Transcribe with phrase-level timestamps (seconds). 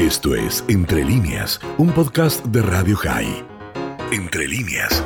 [0.00, 3.44] Esto es Entre líneas, un podcast de Radio High.
[4.10, 5.04] Entre líneas.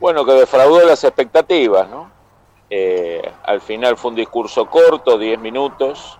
[0.00, 2.10] Bueno, que defraudó las expectativas, ¿no?
[2.70, 6.18] Eh, al final fue un discurso corto, 10 minutos,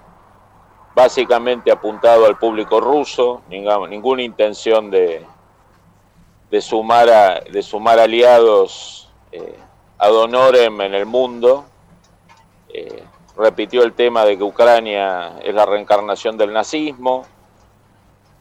[0.94, 5.24] básicamente apuntado al público ruso, ninguna intención de,
[6.50, 9.58] de, sumar, a, de sumar aliados eh,
[9.96, 11.64] ad honorem en el mundo.
[12.68, 13.04] Eh,
[13.38, 17.24] repitió el tema de que Ucrania es la reencarnación del nazismo,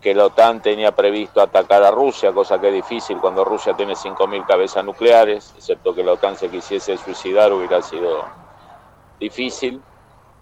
[0.01, 3.93] que la OTAN tenía previsto atacar a Rusia, cosa que es difícil cuando Rusia tiene
[3.93, 8.23] 5.000 cabezas nucleares, excepto que la OTAN se quisiese suicidar hubiera sido
[9.19, 9.81] difícil.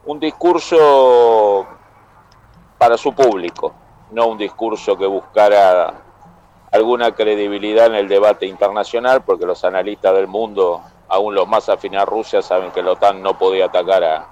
[0.06, 1.66] Un discurso
[2.78, 3.74] para su público,
[4.12, 6.02] no un discurso que buscara
[6.72, 12.02] alguna credibilidad en el debate internacional, porque los analistas del mundo, aún los más afines
[12.02, 14.28] a Rusia, saben que la OTAN no podía atacar a,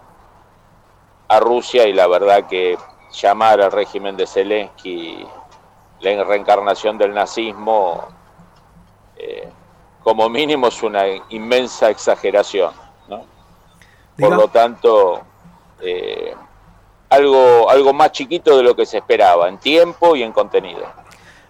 [1.28, 2.78] a Rusia y la verdad que
[3.12, 5.26] llamar al régimen de Zelensky
[6.02, 8.08] la reencarnación del nazismo,
[9.18, 9.48] eh,
[10.04, 12.72] como mínimo es una inmensa exageración.
[14.18, 15.22] Por lo tanto,
[15.82, 16.34] eh,
[17.10, 20.86] algo, algo más chiquito de lo que se esperaba en tiempo y en contenido.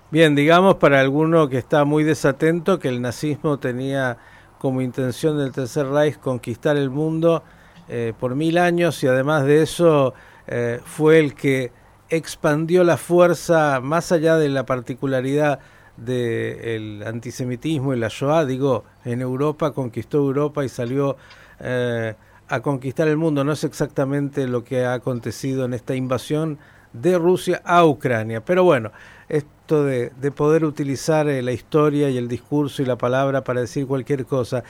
[0.09, 4.17] Bien, digamos para alguno que está muy desatento que el nazismo tenía
[4.59, 7.43] como intención del Tercer Reich conquistar el mundo
[7.87, 10.13] eh, por mil años y además de eso
[10.47, 11.71] eh, fue el que
[12.09, 15.59] expandió la fuerza más allá de la particularidad
[15.97, 21.17] del antisemitismo y la Shoah, digo, en Europa, conquistó Europa y salió
[21.59, 22.15] eh,
[22.47, 23.43] a conquistar el mundo.
[23.43, 26.59] No es exactamente lo que ha acontecido en esta invasión
[26.93, 28.43] de Rusia a Ucrania.
[28.43, 28.91] Pero bueno,
[29.30, 33.87] esto de, poder utilizar eh, la historia y el discurso y la palabra para decir
[33.87, 34.63] cualquier cosa.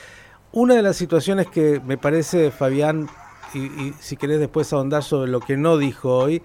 [0.51, 3.09] Una de las situaciones que me parece, Fabián,
[3.57, 6.41] y, si querés después ahondar sobre lo que no dijo hoy,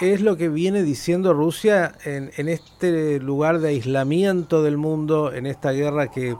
[0.00, 5.46] es lo que viene diciendo Rusia en, en, este lugar de aislamiento del mundo, en
[5.46, 6.36] esta guerra que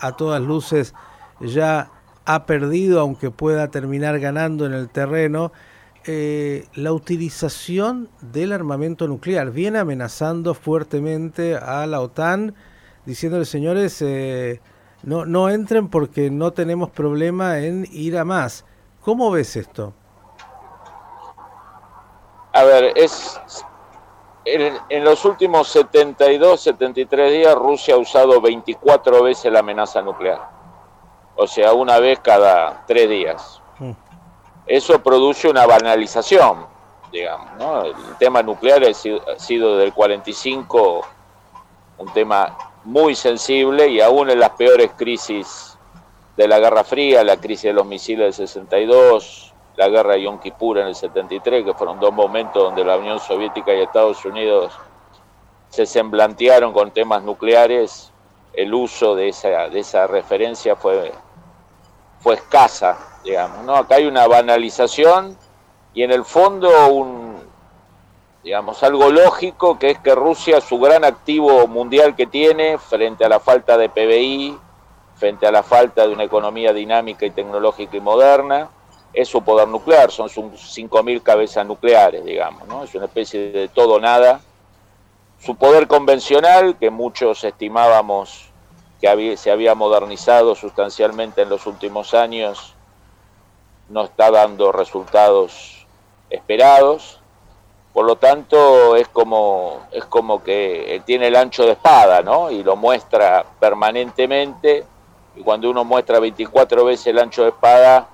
[0.00, 0.94] a todas luces
[1.40, 1.90] ya
[2.24, 5.52] ha perdido, aunque pueda terminar ganando en el terreno,
[6.10, 9.50] eh, la utilización del armamento nuclear.
[9.50, 12.54] Viene amenazando fuertemente a la OTAN,
[13.04, 14.60] diciéndole, señores, eh,
[15.02, 18.64] no, no entren porque no tenemos problema en ir a más.
[19.08, 19.94] ¿Cómo ves esto?
[22.52, 23.40] A ver, es
[24.44, 30.50] en, en, los últimos 72, 73 días Rusia ha usado 24 veces la amenaza nuclear.
[31.36, 33.62] O sea, una vez cada tres días.
[33.78, 33.92] Mm.
[34.66, 36.66] Eso produce una banalización,
[37.10, 37.48] digamos.
[37.58, 37.84] ¿no?
[37.84, 41.00] El tema nuclear ha sido, ha sido desde el 45
[41.96, 45.77] un tema muy sensible y aún en las peores crisis
[46.38, 50.38] de la Guerra Fría, la crisis de los misiles del 62, la guerra de Yom
[50.38, 54.72] Kippur en el 73, que fueron dos momentos donde la Unión Soviética y Estados Unidos
[55.68, 58.12] se semblantearon con temas nucleares,
[58.52, 61.10] el uso de esa, de esa referencia fue,
[62.20, 63.64] fue escasa, digamos.
[63.64, 63.74] ¿no?
[63.74, 65.36] Acá hay una banalización
[65.92, 67.36] y en el fondo un,
[68.44, 73.28] digamos, algo lógico que es que Rusia, su gran activo mundial que tiene frente a
[73.28, 74.67] la falta de PBI,
[75.18, 78.70] frente a la falta de una economía dinámica y tecnológica y moderna,
[79.12, 80.44] es su poder nuclear, son sus
[80.76, 82.84] 5.000 cabezas nucleares, digamos, ¿no?
[82.84, 84.40] Es una especie de todo nada.
[85.40, 88.48] Su poder convencional, que muchos estimábamos
[89.00, 92.74] que se había modernizado sustancialmente en los últimos años,
[93.88, 95.86] no está dando resultados
[96.30, 97.20] esperados.
[97.92, 102.50] Por lo tanto, es como, es como que tiene el ancho de espada, ¿no?
[102.50, 104.84] Y lo muestra permanentemente
[105.38, 108.08] y cuando uno muestra 24 veces el ancho de espada,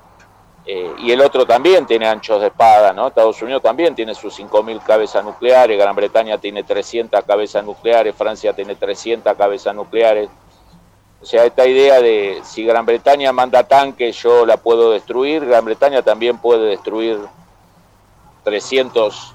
[0.67, 3.09] eh, y el otro también tiene anchos de espada, ¿no?
[3.09, 8.53] Estados Unidos también tiene sus 5.000 cabezas nucleares, Gran Bretaña tiene 300 cabezas nucleares, Francia
[8.55, 10.29] tiene 300 cabezas nucleares.
[11.23, 15.65] O sea, esta idea de si Gran Bretaña manda tanques, yo la puedo destruir, Gran
[15.65, 17.19] Bretaña también puede destruir
[18.45, 19.35] 300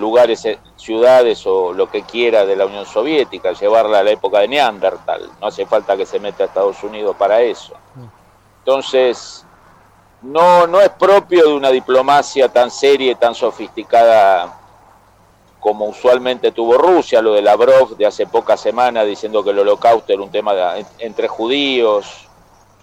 [0.00, 4.40] lugares, eh, ciudades o lo que quiera de la Unión Soviética, llevarla a la época
[4.40, 5.30] de Neandertal.
[5.40, 7.74] No hace falta que se meta a Estados Unidos para eso.
[8.58, 9.44] Entonces,
[10.22, 14.56] no, no es propio de una diplomacia tan seria y tan sofisticada
[15.60, 20.12] como usualmente tuvo Rusia, lo de Lavrov de hace pocas semanas diciendo que el holocausto
[20.12, 20.54] era un tema
[20.98, 22.30] entre judíos,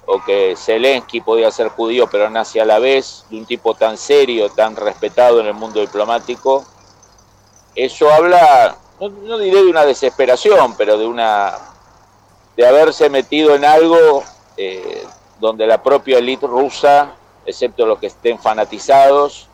[0.07, 3.97] o que Zelensky podía ser judío pero nace a la vez, de un tipo tan
[3.97, 6.65] serio, tan respetado en el mundo diplomático,
[7.77, 11.53] eso habla, no, diré de una desesperación, pero de una
[12.57, 14.23] de haberse metido en algo
[14.57, 15.03] eh,
[15.39, 17.13] donde la propia élite rusa,
[17.45, 19.47] excepto los que estén fanatizados,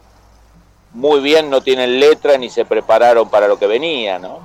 [0.94, 4.40] muy bien no tienen letra ni se prepararon para lo que venía, ¿no?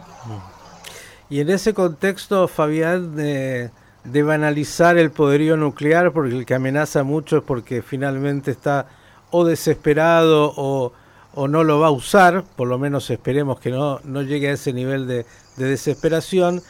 [1.30, 3.70] Y en ese contexto, Fabián, de,
[4.02, 8.86] de banalizar el poderío nuclear, porque el que amenaza mucho es porque finalmente está
[9.30, 10.92] o desesperado o,
[11.40, 14.54] o no lo va a usar, por lo menos esperemos que no, no llegue a
[14.54, 15.24] ese nivel de,
[15.56, 16.62] de desesperación.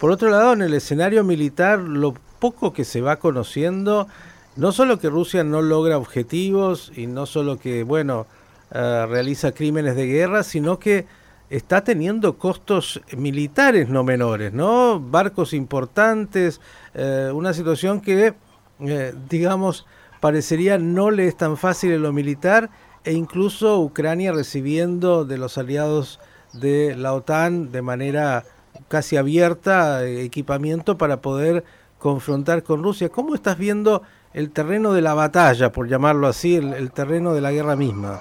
[0.00, 4.08] Por otro lado, en el escenario militar, lo poco que se va conociendo,
[4.56, 8.26] no solo que Rusia no logra objetivos y no solo que, bueno,
[8.70, 11.04] eh, realiza crímenes de guerra, sino que
[11.50, 15.00] está teniendo costos militares no menores, ¿no?
[15.00, 16.62] Barcos importantes,
[16.94, 18.32] eh, una situación que,
[18.80, 19.84] eh, digamos,
[20.20, 22.70] parecería no le es tan fácil en lo militar
[23.04, 26.20] e incluso Ucrania recibiendo de los aliados
[26.52, 28.44] de la OTAN de manera
[28.88, 31.64] casi abierta equipamiento para poder
[31.98, 33.08] confrontar con Rusia.
[33.08, 34.02] ¿Cómo estás viendo
[34.32, 38.20] el terreno de la batalla, por llamarlo así, el terreno de la guerra misma?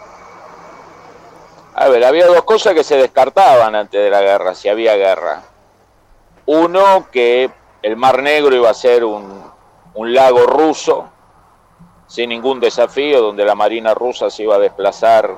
[1.75, 5.41] A ver, había dos cosas que se descartaban antes de la guerra, si había guerra.
[6.45, 7.49] Uno, que
[7.81, 9.51] el Mar Negro iba a ser un,
[9.95, 11.09] lago ruso,
[12.13, 15.35] sin ningún desafío, donde la Marina rusa se iba a desplazar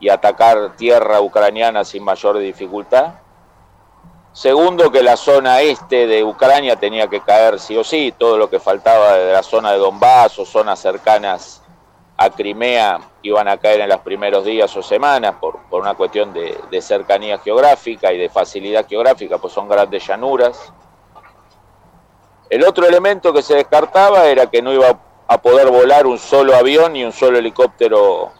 [0.00, 3.16] y atacar tierra ucraniana sin mayor dificultad.
[4.32, 8.48] Segundo, que la zona este de Ucrania tenía que caer sí o sí, todo lo
[8.48, 11.62] que faltaba de la zona de Donbass o zonas cercanas
[12.16, 16.80] a Crimea iban a caer en los primeros días o semanas por, una cuestión de,
[16.80, 20.72] cercanía geográfica y de facilidad geográfica, pues son grandes llanuras.
[22.48, 26.54] El otro elemento que se descartaba era que no iba a poder volar un solo
[26.54, 28.32] avión ni un solo helicóptero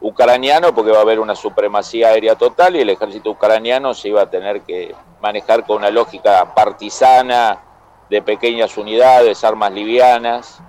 [0.00, 4.22] ucraniano porque va a haber una supremacía aérea total y el ejército ucraniano se iba
[4.22, 7.62] a tener que manejar con una lógica partisana
[8.10, 10.62] de pequeñas unidades, armas livianas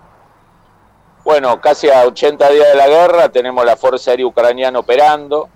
[1.26, 5.50] bueno, casi a 80 días de la guerra tenemos la Fuerza Aérea Ucraniana operando,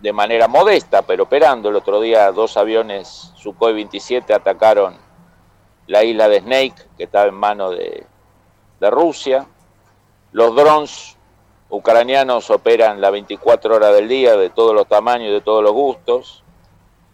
[0.00, 1.68] de manera modesta, pero operando.
[1.68, 4.96] El otro día dos aviones Sukhoi 27 atacaron
[5.86, 8.04] la isla de Snake, que estaba en manos de,
[8.80, 9.46] de Rusia.
[10.32, 11.16] Los drones
[11.68, 16.42] ucranianos operan las 24 horas del día, de todos los tamaños de todos los gustos.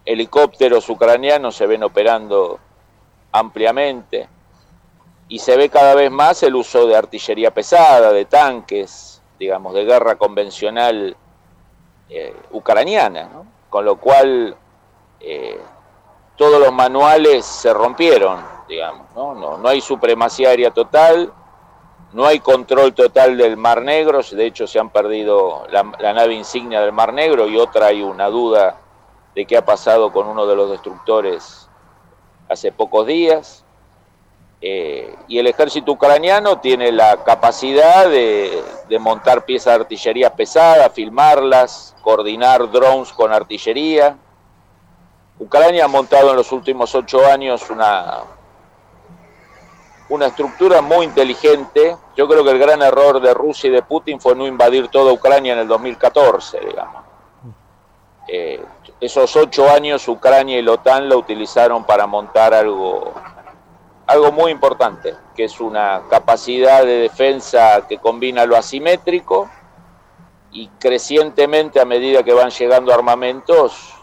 [0.05, 2.59] Helicópteros ucranianos se ven operando
[3.33, 4.29] ampliamente
[5.29, 9.85] y se ve cada vez más el uso de artillería pesada, de tanques, digamos, de
[9.85, 11.17] guerra convencional
[12.09, 13.29] eh, ucraniana,
[13.69, 14.57] con lo cual
[15.19, 15.59] eh,
[16.37, 19.35] todos los manuales se rompieron, digamos, ¿no?
[19.35, 21.33] No, no hay supremacía aérea total,
[22.13, 26.81] no hay control total del Mar Negro, de hecho se han perdido la, nave insignia
[26.81, 28.79] del Mar Negro y otra hay una duda
[29.35, 31.69] de qué ha pasado con uno de los destructores
[32.49, 33.65] hace pocos días.
[34.63, 38.63] Eh, y el ejército ucraniano tiene la capacidad de,
[38.99, 44.17] montar piezas de artillería pesada, filmarlas, coordinar drones con artillería.
[45.39, 48.23] Ucrania ha montado en los últimos ocho años una,
[50.09, 51.97] una estructura muy inteligente.
[52.17, 55.13] Yo creo que el gran error de Rusia y de Putin fue no invadir toda
[55.13, 57.05] Ucrania en el 2014, digamos.
[58.29, 58.65] Eh,
[59.01, 63.15] esos ocho años Ucrania y la OTAN lo utilizaron para montar algo
[64.07, 69.51] algo muy importante, que es una capacidad de defensa que combina lo asimétrico
[70.53, 73.95] y crecientemente a medida que van llegando armamentos,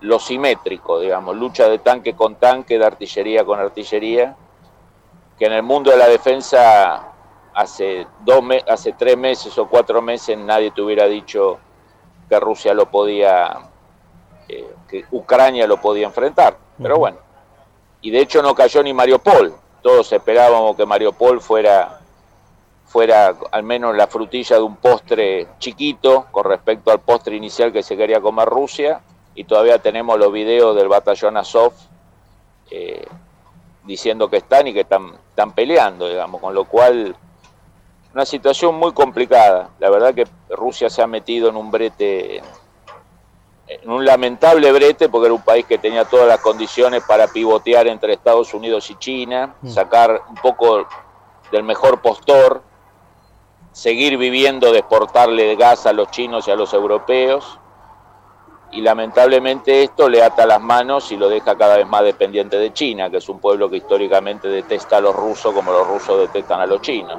[0.00, 4.36] lo simétrico, digamos, lucha de tanque con tanque, de artillería con artillería,
[5.38, 7.12] que en el mundo de la defensa
[7.54, 11.58] hace, dos hace tres meses o cuatro meses nadie te hubiera dicho
[12.28, 13.58] que Rusia lo podía,
[14.48, 16.56] eh, que Ucrania lo podía enfrentar.
[16.80, 17.18] Pero bueno,
[18.00, 19.54] y de hecho no cayó ni Mariupol.
[19.82, 22.00] Todos esperábamos que Mariupol fuera,
[22.86, 27.82] fuera al menos la frutilla de un postre chiquito con respecto al postre inicial que
[27.82, 29.00] se quería comer Rusia,
[29.34, 31.72] y todavía tenemos los videos del batallón Azov
[32.70, 33.06] eh,
[33.84, 37.16] diciendo que están y que están, están peleando, digamos, con lo cual
[38.14, 39.70] una situación muy complicada.
[39.78, 42.42] La verdad que Rusia se ha metido en un brete
[43.80, 47.86] en un lamentable brete porque era un país que tenía todas las condiciones para pivotear
[47.86, 49.68] entre Estados Unidos y China, mm.
[49.68, 50.86] sacar un poco
[51.50, 52.62] del mejor postor,
[53.72, 57.58] seguir viviendo de exportarle gas a los chinos y a los europeos.
[58.72, 62.72] Y lamentablemente esto le ata las manos y lo deja cada vez más dependiente de
[62.72, 66.60] China, que es un pueblo que históricamente detesta a los rusos como los rusos detestan
[66.60, 67.18] a los chinos.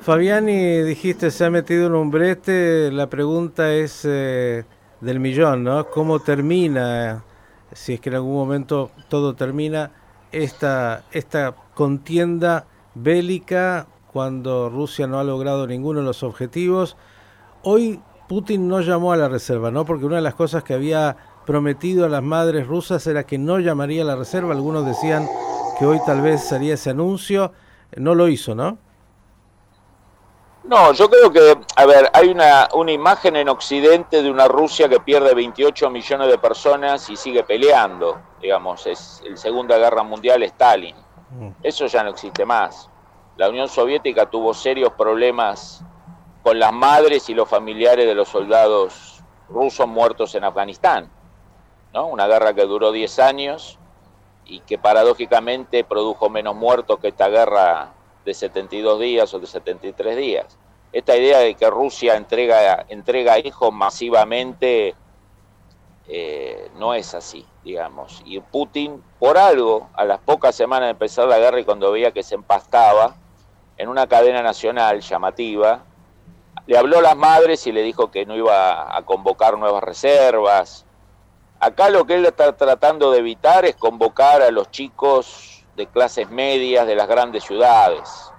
[0.00, 2.90] Fabiani, dijiste, se ha metido en un brete.
[2.92, 4.64] La pregunta es eh,
[5.00, 5.88] del millón, ¿no?
[5.90, 7.24] ¿Cómo termina,
[7.72, 9.90] si es que en algún momento todo termina,
[10.30, 16.96] esta, esta contienda bélica cuando Rusia no ha logrado ninguno de los objetivos?
[17.62, 18.00] hoy
[18.32, 19.84] Putin no llamó a la reserva, ¿no?
[19.84, 23.58] Porque una de las cosas que había prometido a las madres rusas era que no
[23.58, 24.54] llamaría a la reserva.
[24.54, 25.28] Algunos decían
[25.78, 27.52] que hoy tal vez sería ese anuncio.
[27.94, 28.78] No lo hizo, ¿no?
[30.64, 34.88] No, yo creo que, a ver, hay una, una imagen en Occidente de una Rusia
[34.88, 40.42] que pierde 28 millones de personas y sigue peleando, digamos, es la Segunda Guerra Mundial,
[40.44, 40.96] Stalin.
[41.38, 41.48] Mm.
[41.62, 42.88] Eso ya no existe más.
[43.36, 45.84] La Unión Soviética tuvo serios problemas
[46.42, 51.10] con las madres y los familiares de los soldados rusos muertos en Afganistán.
[51.92, 52.06] ¿no?
[52.06, 53.78] Una guerra que duró 10 años
[54.44, 57.92] y que paradójicamente produjo menos muertos que esta guerra
[58.24, 60.58] de 72 días o de 73 días.
[60.92, 64.94] Esta idea de que Rusia entrega, entrega hijos masivamente
[66.08, 68.22] eh, no es así, digamos.
[68.24, 72.12] Y Putin, por algo, a las pocas semanas de empezar la guerra y cuando veía
[72.12, 73.14] que se empastaba,
[73.78, 75.84] en una cadena nacional llamativa,
[76.66, 80.86] le habló a las madres y le dijo que no iba a convocar nuevas reservas.
[81.60, 86.28] Acá lo que él está tratando de evitar es convocar a los chicos de clases
[86.30, 88.32] medias de las grandes ciudades.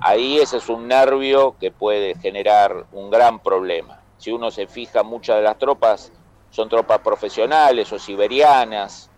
[0.00, 4.00] Ahí ese es un nervio que puede generar un gran problema.
[4.18, 6.12] Si uno se fija, muchas de las tropas
[6.50, 9.10] son tropas profesionales o siberianas,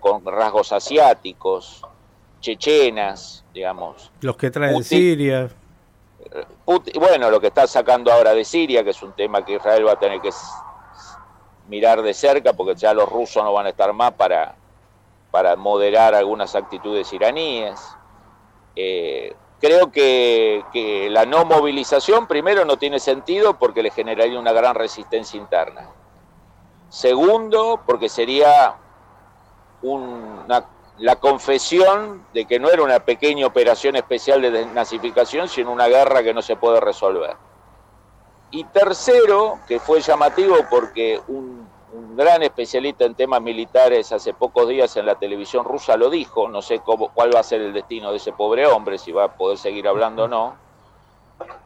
[0.00, 1.82] con rasgos asiáticos,
[2.40, 4.12] chechenas, digamos.
[4.20, 5.50] Los que traen de
[6.44, 7.00] Siria.
[7.00, 9.92] bueno, lo que está sacando ahora de Siria, que es un tema que Israel va
[9.92, 10.30] a tener que
[11.68, 14.54] mirar de cerca, porque ya los rusos no van a estar más para
[15.36, 17.78] para moderar algunas actitudes iraníes.
[18.74, 24.74] Eh, creo que, la no movilización, primero, no tiene sentido porque le generaría una gran
[24.74, 25.90] resistencia interna.
[26.88, 28.76] Segundo, porque sería
[30.98, 36.22] la confesión de que no era una pequeña operación especial de desnazificación, sino una guerra
[36.22, 37.36] que no se puede resolver.
[38.50, 41.66] Y tercero, que fue llamativo porque un
[42.16, 46.62] gran especialista en temas militares hace pocos días en la televisión rusa lo dijo, no
[46.62, 49.36] sé cómo, cuál va a ser el destino de ese pobre hombre, si va a
[49.36, 50.56] poder seguir hablando o no,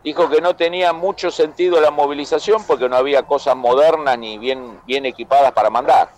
[0.03, 4.81] dijo que no tenía mucho sentido la movilización porque no había cosas modernas ni bien,
[4.87, 6.11] bien equipadas para mandar.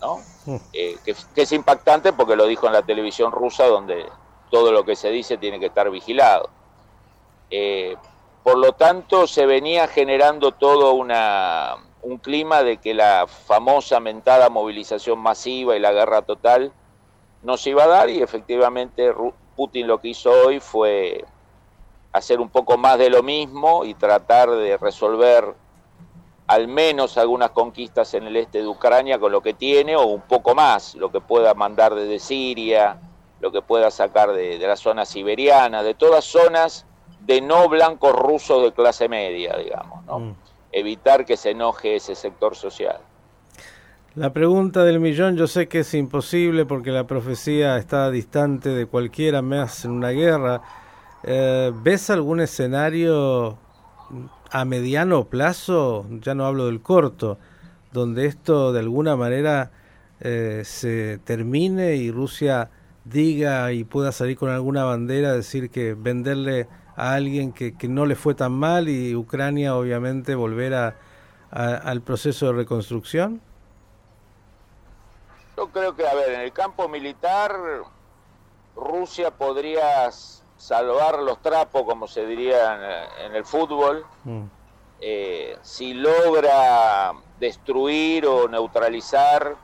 [0.00, 0.20] ¿no?
[0.46, 0.56] Mm.
[0.72, 4.06] Eh, que, es impactante porque lo dijo en la televisión rusa donde
[4.50, 6.50] todo lo que se dice tiene que estar vigilado.
[7.50, 7.96] Eh,
[8.42, 14.48] por lo tanto, se venía generando todo una, un clima de que la famosa mentada
[14.48, 16.72] movilización masiva y la guerra total
[17.42, 19.12] no se iba a dar y efectivamente
[19.56, 21.24] Putin lo que hizo hoy fue
[22.12, 25.54] hacer un poco más de lo mismo y tratar de resolver
[26.52, 30.22] al menos algunas conquistas en el este de Ucrania con lo que tiene o un
[30.22, 32.98] poco más, lo que pueda mandar desde Siria,
[33.40, 36.86] lo que pueda sacar de, la zona siberiana, de todas zonas
[37.20, 40.18] de no blancos rusos de clase media, digamos, ¿no?
[40.18, 40.34] Mm
[40.72, 42.98] evitar que se enoje ese sector social.
[44.14, 48.86] La pregunta del millón yo sé que es imposible porque la profecía está distante de
[48.86, 50.62] cualquiera más en una guerra.
[51.22, 53.56] Eh, ¿Ves algún escenario
[54.52, 57.38] a mediano plazo, ya no hablo del corto,
[57.90, 59.70] donde esto de alguna manera
[60.20, 62.68] eh, se termine y Rusia
[63.04, 68.14] diga y pueda salir con alguna bandera, decir que venderle a alguien que, no le
[68.14, 70.96] fue tan mal y Ucrania obviamente volver a,
[71.50, 73.40] al proceso de reconstrucción?
[75.56, 77.56] Yo creo que, a ver, en el campo militar
[78.76, 80.10] Rusia podría
[80.62, 84.42] salvar los trapos, como se diría en, el fútbol, mm.
[85.00, 89.56] eh, si logra destruir o neutralizar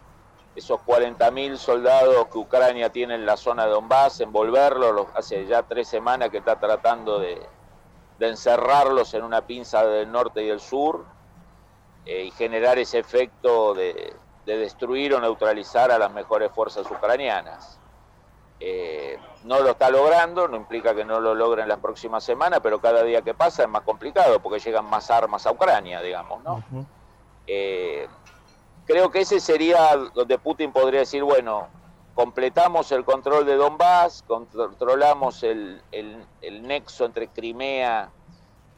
[0.57, 5.87] esos 40.000 soldados que Ucrania tiene en la zona de Donbass, envolverlos, hace ya tres
[5.87, 7.47] semanas que está tratando de,
[8.19, 11.05] encerrarlos en una pinza del norte y del sur
[12.07, 17.78] eh, y generar ese efecto de, destruir o neutralizar a las mejores fuerzas ucranianas.
[18.61, 22.61] Eh, no lo está logrando, no implica que no lo logre en las próximas semanas,
[22.63, 26.43] pero cada día que pasa es más complicado porque llegan más armas a Ucrania, digamos,
[26.43, 26.63] ¿no?
[28.89, 31.69] creo que ese sería donde Putin podría decir, bueno,
[32.19, 35.81] completamos el control de Donbass, controlamos el,
[36.63, 38.11] nexo entre Crimea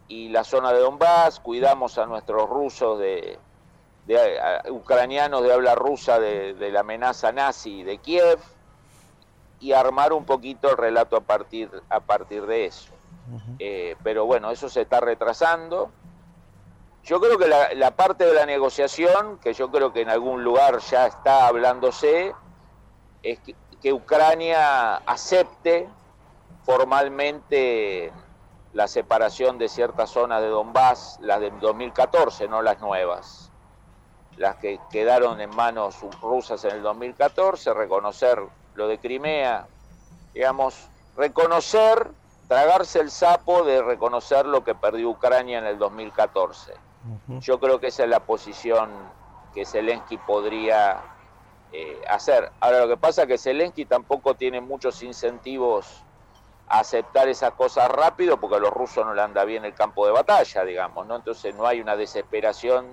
[0.09, 3.39] y la zona de Donbass, cuidamos a nuestros rusos de,
[4.69, 8.41] ucranianos de habla rusa de, la amenaza nazi de Kiev
[9.61, 12.91] y armar un poquito el relato a partir, a partir de eso.
[13.59, 15.91] Eh, pero bueno, eso se está retrasando.
[17.05, 20.79] Yo creo que la, parte de la negociación, que yo creo que en algún lugar
[20.79, 22.35] ya está hablándose,
[23.23, 23.55] es que,
[23.93, 25.89] Ucrania acepte
[26.65, 28.13] formalmente
[28.75, 33.51] la separación de ciertas zonas de Donbass, las de 2014, no las nuevas,
[34.37, 38.39] las que quedaron en manos rusas en el 2014, reconocer
[38.75, 39.67] lo de Crimea,
[40.35, 42.11] digamos, reconocer,
[42.49, 46.75] tragarse el sapo de reconocer lo que perdió Ucrania en el 2014.
[47.41, 48.91] Yo creo que esa es la posición
[49.55, 51.01] que Zelensky podría
[51.73, 52.53] eh, hacer.
[52.61, 56.03] Ahora lo que pasa es que Zelensky tampoco tiene muchos incentivos
[56.69, 60.05] a aceptar esas cosas rápido porque a los rusos no le anda bien el campo
[60.07, 61.17] de batalla, digamos, ¿no?
[61.17, 62.87] Entonces no hay una desesperación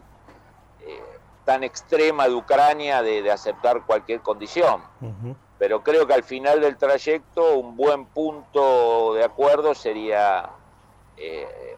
[0.81, 1.01] eh,
[1.43, 4.81] tan extrema de Ucrania de, aceptar cualquier condición.
[5.59, 10.49] Pero creo que al final del trayecto un buen punto de acuerdo sería
[11.17, 11.75] eh,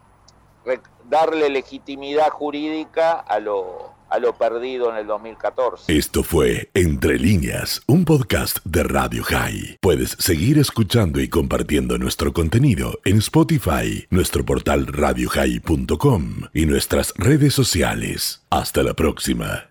[1.08, 5.96] darle legitimidad jurídica a lo, a lo perdido en el 2014.
[5.96, 9.78] Esto fue Entre líneas, un podcast de Radio High.
[9.80, 17.54] Puedes seguir escuchando y compartiendo nuestro contenido en Spotify, nuestro portal radiohigh.com y nuestras redes
[17.54, 18.44] sociales.
[18.50, 19.69] Hasta la próxima.